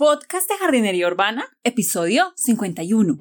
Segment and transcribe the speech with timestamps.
[0.00, 3.16] Podcast de Jardinería Urbana, episodio 51.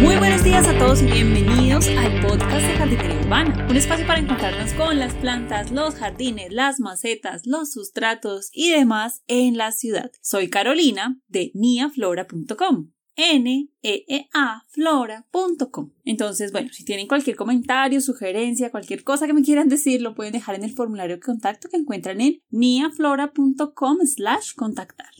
[0.00, 4.20] Muy buenos días a todos y bienvenidos al podcast de Jardinería Urbana, un espacio para
[4.20, 10.10] encontrarnos con las plantas, los jardines, las macetas, los sustratos y demás en la ciudad.
[10.22, 15.92] Soy Carolina de niaflora.com neeaflora.com.
[16.04, 20.32] Entonces, bueno, si tienen cualquier comentario, sugerencia, cualquier cosa que me quieran decir, lo pueden
[20.32, 25.10] dejar en el formulario de contacto que encuentran en niaflora.com slash contactar.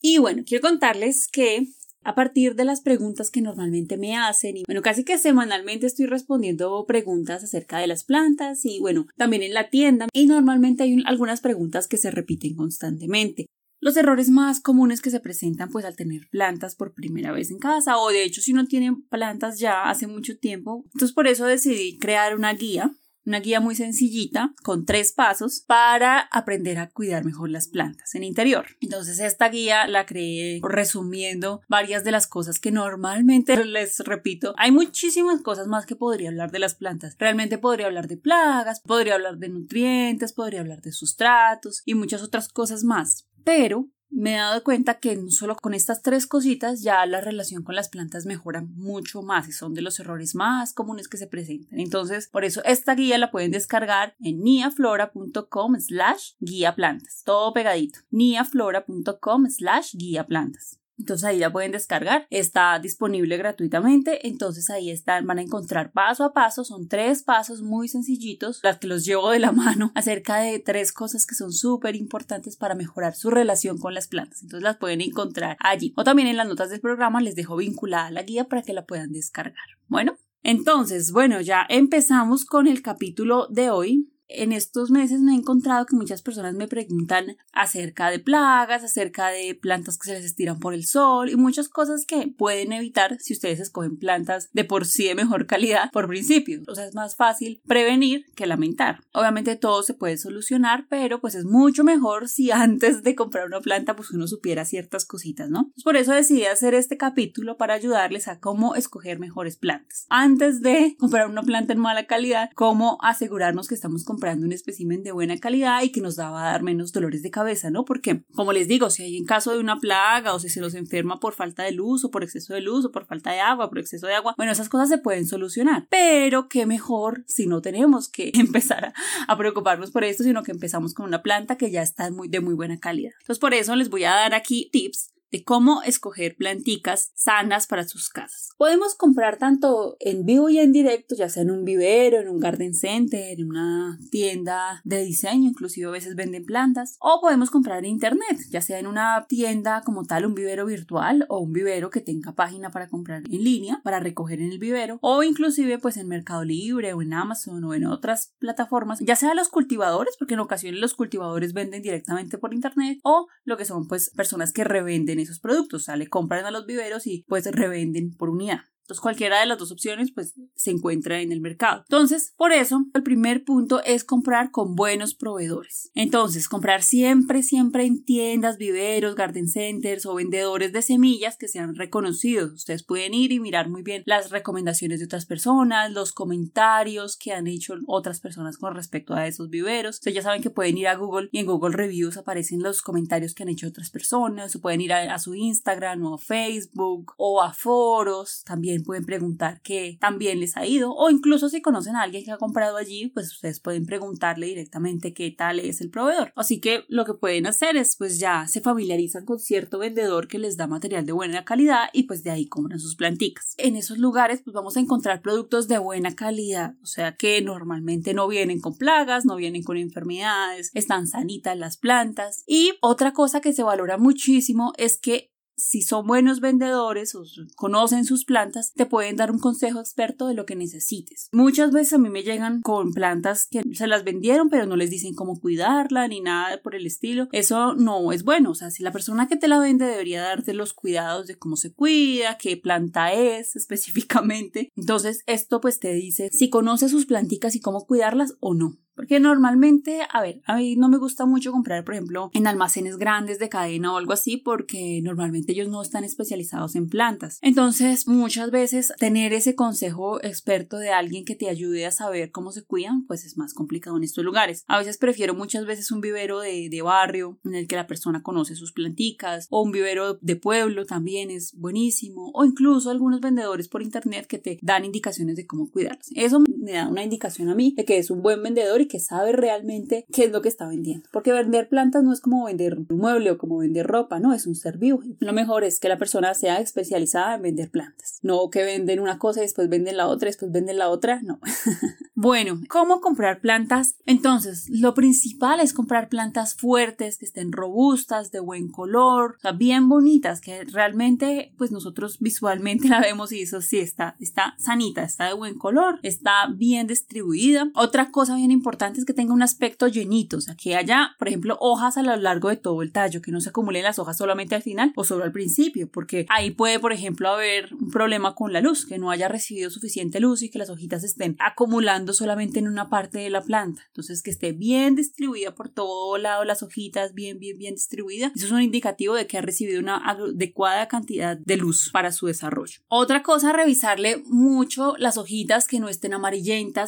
[0.00, 1.66] Y bueno, quiero contarles que
[2.06, 6.06] a partir de las preguntas que normalmente me hacen y bueno, casi que semanalmente estoy
[6.06, 11.02] respondiendo preguntas acerca de las plantas y bueno, también en la tienda y normalmente hay
[11.04, 13.46] algunas preguntas que se repiten constantemente.
[13.86, 17.60] Los errores más comunes que se presentan pues al tener plantas por primera vez en
[17.60, 20.82] casa o de hecho si no tienen plantas ya hace mucho tiempo.
[20.86, 22.90] Entonces por eso decidí crear una guía,
[23.24, 28.24] una guía muy sencillita con tres pasos para aprender a cuidar mejor las plantas en
[28.24, 28.66] interior.
[28.80, 34.56] Entonces esta guía la creé resumiendo varias de las cosas que normalmente les repito.
[34.58, 37.14] Hay muchísimas cosas más que podría hablar de las plantas.
[37.20, 42.24] Realmente podría hablar de plagas, podría hablar de nutrientes, podría hablar de sustratos y muchas
[42.24, 46.82] otras cosas más pero me he dado cuenta que no solo con estas tres cositas
[46.82, 50.72] ya la relación con las plantas mejora mucho más y son de los errores más
[50.72, 51.78] comunes que se presentan.
[51.78, 57.22] Entonces, por eso esta guía la pueden descargar en niaflora.com slash guía plantas.
[57.24, 58.00] Todo pegadito.
[58.10, 60.80] niaflora.com slash guía plantas.
[60.98, 66.24] Entonces ahí la pueden descargar, está disponible gratuitamente, entonces ahí están, van a encontrar paso
[66.24, 70.38] a paso, son tres pasos muy sencillitos, las que los llevo de la mano, acerca
[70.38, 74.62] de tres cosas que son súper importantes para mejorar su relación con las plantas, entonces
[74.62, 75.92] las pueden encontrar allí.
[75.96, 78.86] O también en las notas del programa les dejo vinculada la guía para que la
[78.86, 79.66] puedan descargar.
[79.88, 85.36] Bueno, entonces, bueno, ya empezamos con el capítulo de hoy, en estos meses me he
[85.36, 90.24] encontrado que muchas personas me preguntan acerca de plagas, acerca de plantas que se les
[90.24, 94.64] estiran por el sol y muchas cosas que pueden evitar si ustedes escogen plantas de
[94.64, 96.62] por sí de mejor calidad por principio.
[96.68, 99.00] O sea, es más fácil prevenir que lamentar.
[99.12, 103.60] Obviamente todo se puede solucionar, pero pues es mucho mejor si antes de comprar una
[103.60, 105.70] planta pues uno supiera ciertas cositas, ¿no?
[105.84, 110.06] por eso decidí hacer este capítulo para ayudarles a cómo escoger mejores plantas.
[110.08, 114.52] Antes de comprar una planta en mala calidad, cómo asegurarnos que estamos comprando comprando un
[114.52, 117.84] espécimen de buena calidad y que nos va a dar menos dolores de cabeza, ¿no?
[117.84, 120.72] Porque, como les digo, si hay en caso de una plaga o si se nos
[120.72, 123.68] enferma por falta de luz o por exceso de luz o por falta de agua,
[123.68, 125.86] por exceso de agua, bueno, esas cosas se pueden solucionar.
[125.90, 128.94] Pero qué mejor si no tenemos que empezar
[129.28, 132.40] a, preocuparnos por esto, sino que empezamos con una planta que ya está muy, de
[132.40, 133.12] muy buena calidad.
[133.20, 137.86] Entonces, por eso les voy a dar aquí tips de cómo escoger planticas sanas para
[137.86, 138.50] sus casas.
[138.56, 142.40] Podemos comprar tanto en vivo y en directo, ya sea en un vivero, en un
[142.40, 147.78] garden center, en una tienda de diseño, inclusive a veces venden plantas, o podemos comprar
[147.78, 151.90] en internet, ya sea en una tienda como tal, un vivero virtual o un vivero
[151.90, 155.96] que tenga página para comprar en línea, para recoger en el vivero, o inclusive pues
[155.96, 160.34] en Mercado Libre o en Amazon o en otras plataformas, ya sea los cultivadores, porque
[160.34, 164.64] en ocasiones los cultivadores venden directamente por internet, o lo que son pues personas que
[164.64, 168.60] revenden esos productos, o sea, le compran a los viveros y pues revenden por unidad.
[168.86, 171.82] Entonces cualquiera de las dos opciones pues se encuentra en el mercado.
[171.82, 175.90] Entonces, por eso, el primer punto es comprar con buenos proveedores.
[175.96, 181.74] Entonces, comprar siempre, siempre en tiendas, viveros, garden centers o vendedores de semillas que sean
[181.74, 182.52] reconocidos.
[182.52, 187.32] Ustedes pueden ir y mirar muy bien las recomendaciones de otras personas, los comentarios que
[187.32, 189.96] han hecho otras personas con respecto a esos viveros.
[189.96, 193.34] Ustedes ya saben que pueden ir a Google y en Google Reviews aparecen los comentarios
[193.34, 194.54] que han hecho otras personas.
[194.54, 199.04] O pueden ir a, a su Instagram o a Facebook o a foros también pueden
[199.04, 202.76] preguntar qué también les ha ido o incluso si conocen a alguien que ha comprado
[202.76, 206.32] allí, pues ustedes pueden preguntarle directamente qué tal es el proveedor.
[206.36, 210.38] Así que lo que pueden hacer es pues ya se familiarizan con cierto vendedor que
[210.38, 213.54] les da material de buena calidad y pues de ahí compran sus planticas.
[213.58, 218.14] En esos lugares pues vamos a encontrar productos de buena calidad, o sea que normalmente
[218.14, 223.40] no vienen con plagas, no vienen con enfermedades, están sanitas las plantas y otra cosa
[223.40, 227.24] que se valora muchísimo es que si son buenos vendedores o
[227.56, 231.28] conocen sus plantas, te pueden dar un consejo experto de lo que necesites.
[231.32, 234.90] Muchas veces a mí me llegan con plantas que se las vendieron, pero no les
[234.90, 237.28] dicen cómo cuidarla ni nada por el estilo.
[237.32, 238.50] Eso no es bueno.
[238.50, 241.56] O sea, si la persona que te la vende debería darte los cuidados de cómo
[241.56, 244.70] se cuida, qué planta es específicamente.
[244.76, 248.78] Entonces, esto pues te dice si conoce sus planticas y cómo cuidarlas o no.
[248.96, 252.96] Porque normalmente, a ver, a mí no me gusta mucho comprar, por ejemplo, en almacenes
[252.96, 257.38] grandes de cadena o algo así, porque normalmente ellos no están especializados en plantas.
[257.42, 262.52] Entonces, muchas veces tener ese consejo experto de alguien que te ayude a saber cómo
[262.52, 264.64] se cuidan, pues es más complicado en estos lugares.
[264.66, 268.22] A veces prefiero muchas veces un vivero de, de barrio en el que la persona
[268.22, 273.68] conoce sus planticas, o un vivero de pueblo también es buenísimo, o incluso algunos vendedores
[273.68, 276.08] por internet que te dan indicaciones de cómo cuidarlas.
[276.14, 278.98] Eso me da una indicación a mí de que es un buen vendedor y que
[278.98, 281.08] sabe realmente qué es lo que está vendiendo.
[281.12, 284.48] Porque vender plantas no es como vender un mueble o como vender ropa, no, es
[284.48, 285.00] un ser vivo.
[285.20, 288.18] Lo mejor es que la persona sea especializada en vender plantas.
[288.22, 291.22] No que venden una cosa y después venden la otra y después venden la otra,
[291.22, 291.38] no.
[292.16, 293.94] bueno, ¿cómo comprar plantas?
[294.04, 300.40] Entonces, lo principal es comprar plantas fuertes, que estén robustas, de buen color, bien bonitas,
[300.40, 305.34] que realmente pues nosotros visualmente la vemos y eso sí está, está sanita, está de
[305.34, 307.70] buen color, está bien distribuida.
[307.74, 311.28] Otra cosa bien importante es que tenga un aspecto llenito, o sea, que haya, por
[311.28, 314.16] ejemplo, hojas a lo largo de todo el tallo, que no se acumulen las hojas
[314.16, 318.34] solamente al final o solo al principio, porque ahí puede, por ejemplo, haber un problema
[318.34, 322.12] con la luz, que no haya recibido suficiente luz y que las hojitas estén acumulando
[322.12, 323.82] solamente en una parte de la planta.
[323.88, 328.32] Entonces, que esté bien distribuida por todo lado las hojitas, bien, bien, bien distribuida.
[328.34, 332.26] Eso es un indicativo de que ha recibido una adecuada cantidad de luz para su
[332.26, 332.80] desarrollo.
[332.88, 336.14] Otra cosa, revisarle mucho las hojitas que no estén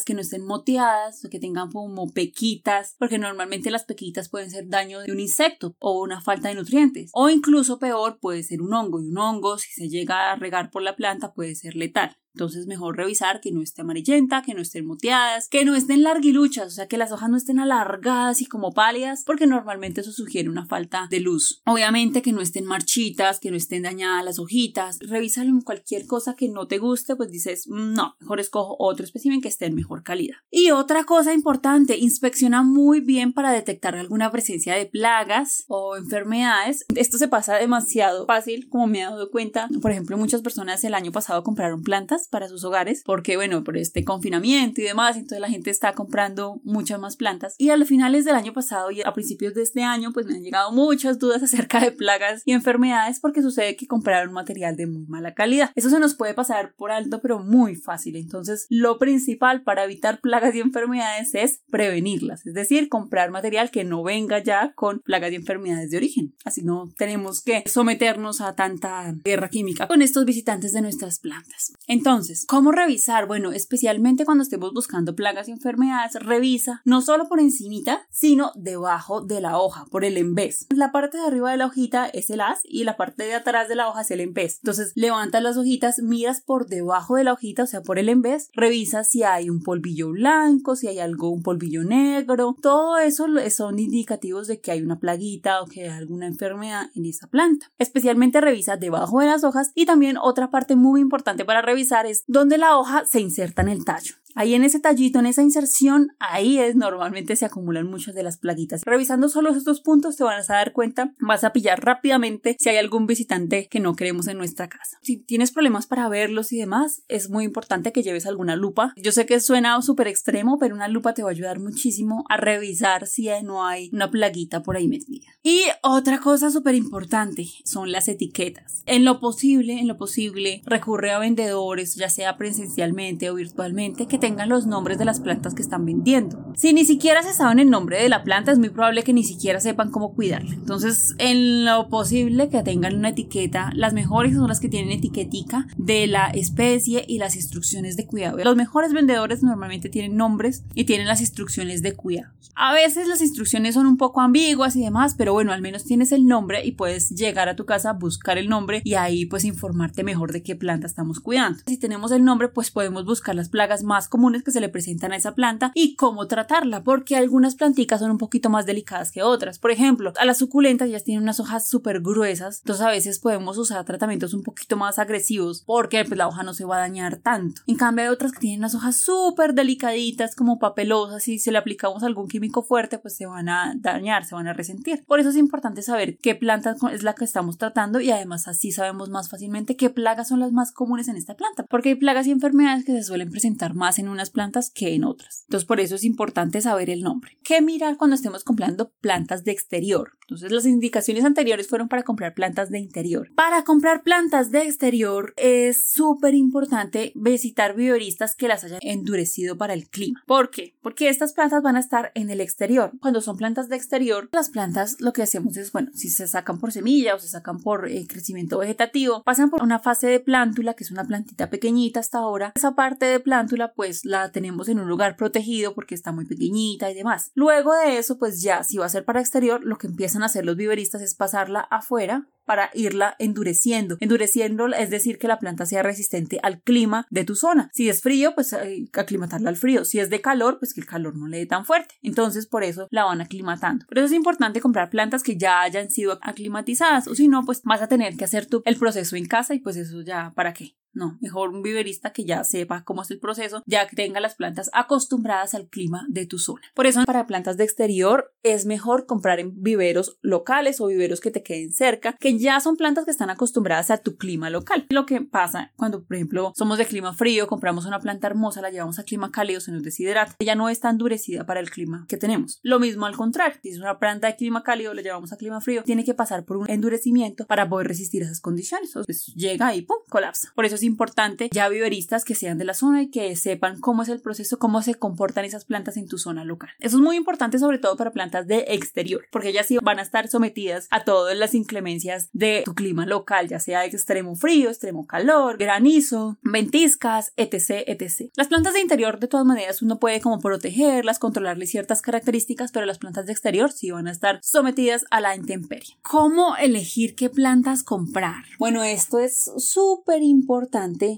[0.05, 5.01] que no estén moteadas, que tengan como pequitas, porque normalmente las pequitas pueden ser daño
[5.01, 7.11] de un insecto o una falta de nutrientes.
[7.13, 9.01] O incluso peor, puede ser un hongo.
[9.01, 12.17] Y un hongo, si se llega a regar por la planta, puede ser letal.
[12.39, 16.69] Entonces mejor revisar que no esté amarillenta, que no estén moteadas, que no estén larguiluchas,
[16.69, 20.49] o sea que las hojas no estén alargadas y como pálidas, porque normalmente eso sugiere
[20.49, 21.63] una falta de luz.
[21.67, 25.01] Obviamente que no estén marchitas, que no estén dañadas las hojitas.
[25.01, 29.05] Revísalo en cualquier cosa que no te guste, pues dices, mm, no, mejor escojo otro
[29.05, 30.37] espécimen que esté en mejor calidad.
[30.49, 36.87] Y otra cosa importante, inspecciona muy bien para detectar alguna presencia de plagas o enfermedades.
[36.95, 39.69] Esto se pasa demasiado fácil, como me he dado cuenta.
[39.83, 43.77] Por ejemplo, muchas personas el año pasado compraron plantas para sus hogares, porque bueno, por
[43.77, 47.55] este confinamiento y demás, entonces la gente está comprando muchas más plantas.
[47.59, 50.35] Y a los finales del año pasado y a principios de este año, pues me
[50.35, 54.87] han llegado muchas dudas acerca de plagas y enfermedades porque sucede que compraron material de
[54.87, 55.71] muy mala calidad.
[55.75, 58.17] Eso se nos puede pasar por alto, pero muy fácil.
[58.17, 63.85] Entonces, lo principal para evitar plagas y enfermedades es prevenirlas, es decir, comprar material que
[63.85, 66.35] no venga ya con plagas y enfermedades de origen.
[66.45, 71.73] Así no tenemos que someternos a tanta guerra química con estos visitantes de nuestras plantas.
[71.87, 73.27] Entonces, entonces, ¿cómo revisar?
[73.27, 79.21] Bueno, especialmente cuando estemos buscando plagas y enfermedades, revisa no solo por encimita, sino debajo
[79.21, 80.67] de la hoja, por el embés.
[80.75, 83.69] La parte de arriba de la hojita es el as y la parte de atrás
[83.69, 84.61] de la hoja es el embés.
[84.63, 88.49] Entonces, levantas las hojitas, miras por debajo de la hojita, o sea, por el embés,
[88.55, 92.57] revisa si hay un polvillo blanco, si hay algo, un polvillo negro.
[92.63, 97.05] Todo eso son indicativos de que hay una plaguita o que hay alguna enfermedad en
[97.05, 97.71] esa planta.
[97.77, 102.59] Especialmente revisa debajo de las hojas y también otra parte muy importante para revisar donde
[102.59, 104.15] la hoja se inserta en el tallo.
[104.39, 108.39] Ahí en ese tallito, en esa inserción, ahí es normalmente se acumulan muchas de las
[108.39, 108.83] plaguitas.
[108.85, 112.77] Revisando solo estos puntos te vas a dar cuenta, vas a pillar rápidamente si hay
[112.77, 114.97] algún visitante que no queremos en nuestra casa.
[115.03, 118.93] Si tienes problemas para verlos y demás, es muy importante que lleves alguna lupa.
[118.97, 122.37] Yo sé que suena súper extremo, pero una lupa te va a ayudar muchísimo a
[122.37, 125.27] revisar si no hay una plaguita por ahí metida.
[125.43, 128.85] Y otra cosa súper importante son las etiquetas.
[128.87, 134.19] En lo posible, en lo posible, recurre a vendedores, ya sea presencialmente o virtualmente, que
[134.19, 136.53] te tengan los nombres de las plantas que están vendiendo.
[136.55, 139.25] Si ni siquiera se saben el nombre de la planta, es muy probable que ni
[139.25, 140.53] siquiera sepan cómo cuidarla.
[140.53, 145.67] Entonces, en lo posible que tengan una etiqueta, las mejores son las que tienen etiquetica
[145.79, 148.37] de la especie y las instrucciones de cuidado.
[148.45, 152.35] Los mejores vendedores normalmente tienen nombres y tienen las instrucciones de cuidado.
[152.55, 156.11] A veces las instrucciones son un poco ambiguas y demás, pero bueno, al menos tienes
[156.11, 160.03] el nombre y puedes llegar a tu casa, buscar el nombre y ahí pues informarte
[160.03, 161.61] mejor de qué planta estamos cuidando.
[161.67, 165.13] Si tenemos el nombre, pues podemos buscar las plagas más comunes que se le presentan
[165.13, 169.23] a esa planta y cómo tratarla, porque algunas plantitas son un poquito más delicadas que
[169.23, 169.59] otras.
[169.59, 173.59] Por ejemplo, a las suculentas ya tienen unas hojas súper gruesas, entonces a veces podemos
[173.59, 177.17] usar tratamientos un poquito más agresivos porque pues, la hoja no se va a dañar
[177.17, 177.63] tanto.
[177.67, 181.59] En cambio hay otras que tienen unas hojas súper delicaditas como papelosas y si le
[181.59, 185.05] aplicamos algún químico fuerte pues se van a dañar, se van a resentir.
[185.07, 188.73] Por eso es importante saber qué planta es la que estamos tratando y además así
[188.73, 192.27] sabemos más fácilmente qué plagas son las más comunes en esta planta, porque hay plagas
[192.27, 195.45] y enfermedades que se suelen presentar más en unas plantas que en otras.
[195.47, 197.39] Entonces por eso es importante saber el nombre.
[197.43, 200.13] ¿Qué mirar cuando estemos comprando plantas de exterior?
[200.23, 203.31] Entonces las indicaciones anteriores fueron para comprar plantas de interior.
[203.35, 209.73] Para comprar plantas de exterior es súper importante visitar viveristas que las hayan endurecido para
[209.73, 210.23] el clima.
[210.27, 210.77] ¿Por qué?
[210.83, 212.93] Porque estas plantas van a estar en el exterior.
[213.01, 216.59] Cuando son plantas de exterior, las plantas lo que hacemos es, bueno, si se sacan
[216.59, 220.75] por semilla o se sacan por eh, crecimiento vegetativo, pasan por una fase de plántula,
[220.75, 222.53] que es una plantita pequeñita hasta ahora.
[222.55, 226.91] Esa parte de plántula pues la tenemos en un lugar protegido porque está muy pequeñita
[226.91, 227.31] y demás.
[227.35, 230.45] Luego de eso, pues ya si va a ser para exterior, lo que empiezan hacer
[230.45, 233.97] los viveristas es pasarla afuera para irla endureciendo.
[234.01, 237.71] Endureciendo es decir que la planta sea resistente al clima de tu zona.
[237.73, 238.55] Si es frío, pues
[238.93, 239.87] aclimatarla al frío.
[239.87, 241.95] Si es de calor, pues que el calor no le dé tan fuerte.
[242.03, 243.87] Entonces por eso la van aclimatando.
[243.87, 247.63] Por eso es importante comprar plantas que ya hayan sido aclimatizadas o si no, pues
[247.65, 250.53] vas a tener que hacer tú el proceso en casa y pues eso ya para
[250.53, 250.78] qué.
[250.93, 254.35] No, mejor un viverista que ya sepa cómo es el proceso, ya que tenga las
[254.35, 256.63] plantas acostumbradas al clima de tu zona.
[256.75, 261.31] Por eso, para plantas de exterior es mejor comprar en viveros locales o viveros que
[261.31, 264.87] te queden cerca, que ya son plantas que están acostumbradas a tu clima local.
[264.91, 268.71] Lo que pasa cuando, por ejemplo, somos de clima frío, compramos una planta hermosa, la
[268.71, 270.35] llevamos a clima cálido, se nos deshidrata.
[270.39, 272.59] Ella no está endurecida para el clima que tenemos.
[272.63, 275.61] Lo mismo al contrario, si es una planta de clima cálido, la llevamos a clima
[275.61, 278.91] frío, tiene que pasar por un endurecimiento para poder resistir esas condiciones.
[278.91, 279.99] Entonces llega y ¡pum!
[280.09, 280.53] colapsa.
[280.55, 284.03] Por eso es importante ya viveristas que sean de la zona y que sepan cómo
[284.03, 286.71] es el proceso, cómo se comportan esas plantas en tu zona local.
[286.79, 290.03] Eso es muy importante sobre todo para plantas de exterior, porque ellas sí van a
[290.03, 295.07] estar sometidas a todas las inclemencias de tu clima local, ya sea extremo frío, extremo
[295.07, 298.31] calor, granizo, ventiscas, etc, etc.
[298.37, 302.87] Las plantas de interior de todas maneras uno puede como protegerlas, controlarles ciertas características, pero
[302.87, 305.97] las plantas de exterior sí van a estar sometidas a la intemperie.
[306.03, 308.45] ¿Cómo elegir qué plantas comprar?
[308.59, 310.68] Bueno, esto es súper importante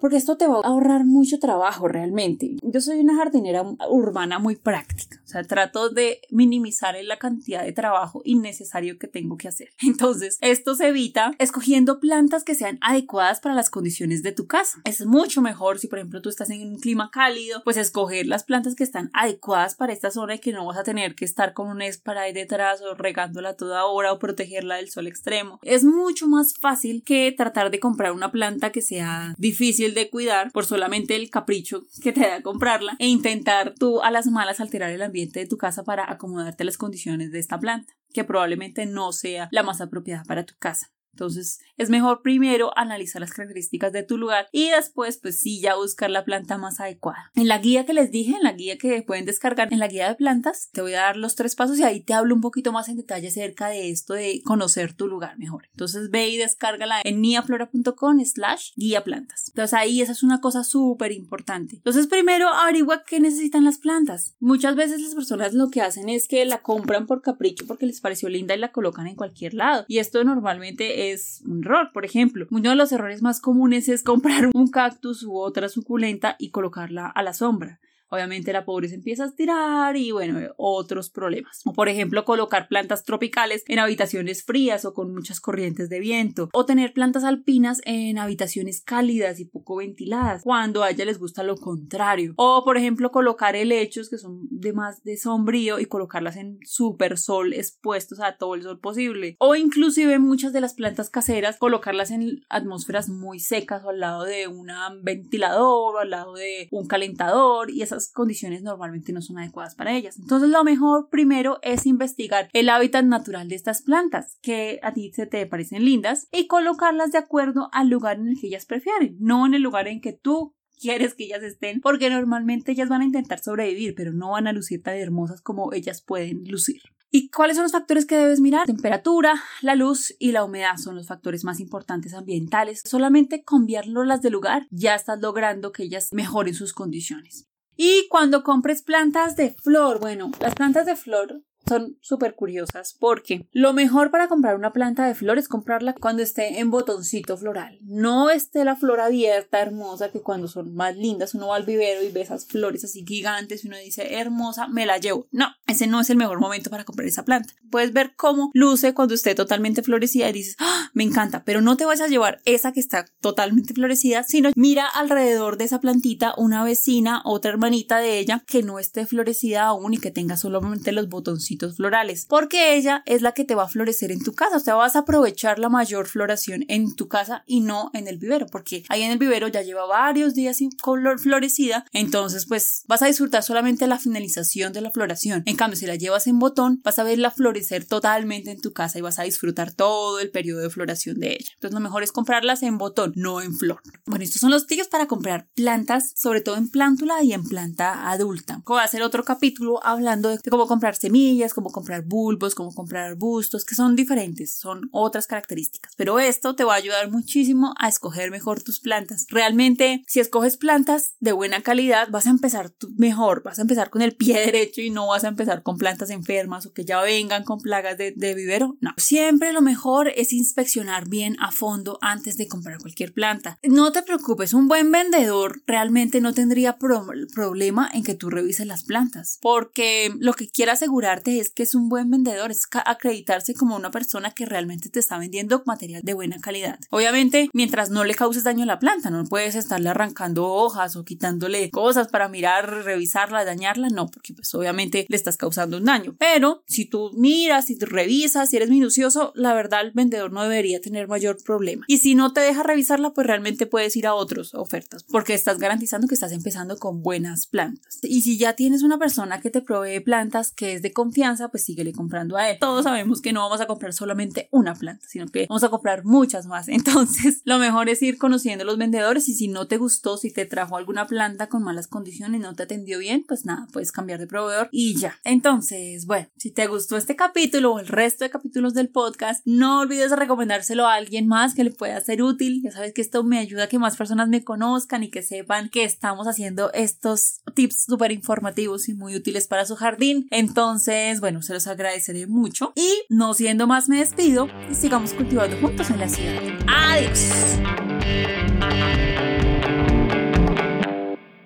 [0.01, 2.57] porque esto te va a ahorrar mucho trabajo realmente.
[2.63, 7.73] Yo soy una jardinera urbana muy práctica, o sea, trato de minimizar la cantidad de
[7.73, 9.69] trabajo innecesario que tengo que hacer.
[9.83, 14.81] Entonces, esto se evita escogiendo plantas que sean adecuadas para las condiciones de tu casa.
[14.85, 18.45] Es mucho mejor si, por ejemplo, tú estás en un clima cálido, pues escoger las
[18.45, 21.55] plantas que están adecuadas para esta zona y que no vas a tener que estar
[21.55, 25.59] con un spray detrás o regándola toda hora o protegerla del sol extremo.
[25.63, 30.53] Es mucho más fácil que tratar de comprar una planta que sea difícil de cuidar
[30.53, 34.91] por solamente el capricho que te da comprarla e intentar tú a las malas alterar
[34.91, 38.85] el ambiente de tu casa para acomodarte a las condiciones de esta planta, que probablemente
[38.85, 40.93] no sea la más apropiada para tu casa.
[41.13, 45.77] Entonces es mejor primero analizar las características de tu lugar y después pues sí ya
[45.77, 47.31] buscar la planta más adecuada.
[47.35, 50.09] En la guía que les dije, en la guía que pueden descargar, en la guía
[50.09, 52.73] de plantas, te voy a dar los tres pasos y ahí te hablo un poquito
[52.73, 55.69] más en detalle acerca de esto de conocer tu lugar mejor.
[55.73, 59.49] Entonces ve y descárgala en niaflora.com slash guía plantas.
[59.49, 61.77] Entonces ahí esa es una cosa súper importante.
[61.77, 64.37] Entonces primero averigua qué necesitan las plantas.
[64.41, 68.01] Muchas veces las personas lo que hacen es que la compran por capricho porque les
[68.01, 69.85] pareció linda y la colocan en cualquier lado.
[69.89, 71.91] Y esto normalmente es un error.
[71.93, 76.37] Por ejemplo, uno de los errores más comunes es comprar un cactus u otra suculenta
[76.39, 81.63] y colocarla a la sombra obviamente la pobreza empieza a estirar y bueno, otros problemas.
[81.65, 86.51] O por ejemplo, colocar plantas tropicales en habitaciones frías o con muchas corrientes de viento.
[86.53, 91.43] O tener plantas alpinas en habitaciones cálidas y poco ventiladas, cuando a ella les gusta
[91.43, 92.35] lo contrario.
[92.37, 97.19] O por ejemplo, colocar helechos que son de más de sombrío y colocarlas en super
[97.19, 99.37] sol expuestos a todo el sol posible.
[99.39, 104.25] O inclusive muchas de las plantas caseras, colocarlas en atmósferas muy secas o al lado
[104.25, 104.71] de un
[105.03, 109.95] ventilador o al lado de un calentador y esas condiciones normalmente no son adecuadas para
[109.97, 110.19] ellas.
[110.19, 115.13] Entonces lo mejor primero es investigar el hábitat natural de estas plantas que a ti
[115.13, 119.17] se te parecen lindas y colocarlas de acuerdo al lugar en el que ellas prefieren,
[119.21, 123.03] no en el lugar en que tú quieres que ellas estén, porque normalmente ellas van
[123.03, 126.81] a intentar sobrevivir, pero no van a lucir tan hermosas como ellas pueden lucir.
[127.13, 128.67] ¿Y cuáles son los factores que debes mirar?
[128.67, 132.83] Temperatura, la luz y la humedad son los factores más importantes ambientales.
[132.85, 137.50] Solamente cambiarlas de lugar ya estás logrando que ellas mejoren sus condiciones.
[137.83, 143.47] Y cuando compres plantas de flor, bueno, las plantas de flor son súper curiosas porque
[143.53, 147.79] lo mejor para comprar una planta de flor es comprarla cuando esté en botoncito floral.
[147.83, 152.03] No esté la flor abierta, hermosa, que cuando son más lindas uno va al vivero
[152.03, 155.27] y ve esas flores así gigantes y uno dice hermosa, me la llevo.
[155.31, 157.55] No, ese no es el mejor momento para comprar esa planta.
[157.71, 160.91] Puedes ver cómo luce cuando esté totalmente florecida y dices, ¡Ah!
[160.93, 164.87] me encanta, pero no te vas a llevar esa que está totalmente florecida, sino mira
[164.87, 169.95] alrededor de esa plantita una vecina, otra hermanita de ella que no esté florecida aún
[169.95, 173.65] y que tenga solamente los botoncitos bomboncitos florales, porque ella es la que te va
[173.65, 177.09] a florecer en tu casa, o sea, vas a aprovechar la mayor floración en tu
[177.09, 180.59] casa y no en el vivero, porque ahí en el vivero ya lleva varios días
[180.59, 185.43] sin color florecida, entonces pues vas a disfrutar solamente la finalización de la floración.
[185.47, 188.99] En cambio, si la llevas en botón, vas a verla florecer totalmente en tu casa
[188.99, 191.51] y vas a disfrutar todo el periodo de floración de ella.
[191.55, 193.81] Entonces lo mejor es comprarlas en botón, no en flor.
[194.07, 198.11] Bueno, estos son los tips para comprar plantas, sobre todo en plántula y en planta
[198.11, 198.63] adulta.
[198.67, 203.05] Voy a hacer otro capítulo hablando de cómo comprar semillas, cómo comprar bulbos, cómo comprar
[203.11, 205.93] arbustos, que son diferentes, son otras características.
[205.97, 209.27] Pero esto te va a ayudar muchísimo a escoger mejor tus plantas.
[209.29, 214.03] Realmente, si escoges plantas de buena calidad, vas a empezar mejor, vas a empezar con
[214.03, 217.45] el pie derecho y no vas a empezar con plantas enfermas o que ya vengan
[217.45, 218.77] con plagas de, vivero.
[218.81, 223.59] No, siempre lo mejor es inspeccionar bien a fondo antes de comprar cualquier planta.
[223.63, 228.85] No te preocupes, un buen vendedor realmente no tendría problema en que tú revises las
[228.85, 233.77] plantas, porque lo que quiere asegurarte es que es un buen vendedor, es acreditarse como
[233.77, 236.79] una persona que realmente te está vendiendo material de buena calidad.
[236.91, 241.05] Obviamente, mientras no le causes daño a la planta, no puedes estarle arrancando hojas o
[241.05, 246.17] quitándole cosas para mirar, revisarla, dañarla, no, porque pues obviamente le estás causando un daño.
[246.19, 250.81] Pero si tú miras, si revisas, si eres minucioso, la verdad el vendedor no debería
[250.81, 251.85] tener mayor problema.
[251.87, 255.59] Y si no te deja revisarla, pues realmente puedes ir a otras ofertas, porque estás
[255.59, 257.99] garantizando que estás empezando con buenas plantas.
[258.03, 261.20] Y si ya tienes una persona que te provee plantas que es de confianza,
[261.51, 262.59] pues síguele comprando a él.
[262.59, 266.05] Todos sabemos que no vamos a comprar solamente una planta, sino que vamos a comprar
[266.05, 266.69] muchas más.
[266.81, 270.47] Entonces, lo mejor es ir conociendo los vendedores y si no te gustó, si te
[270.47, 274.27] trajo alguna planta con malas condiciones, no te atendió bien, pues nada, puedes cambiar de
[274.27, 275.19] proveedor y ya.
[275.25, 279.81] Entonces, bueno, si te gustó este capítulo o el resto de capítulos del podcast, no
[279.81, 282.63] olvides recomendárselo a alguien más que le pueda ser útil.
[282.63, 285.69] Ya sabes que esto me ayuda a que más personas me conozcan y que sepan
[285.69, 290.27] que estamos haciendo estos tips súper informativos y muy útiles para su jardín.
[290.31, 292.73] Entonces, bueno, se los agradeceré mucho.
[292.77, 296.41] Y no siendo más, me despido y sigamos cultivando juntos en la ciudad.
[296.69, 297.59] Adiós.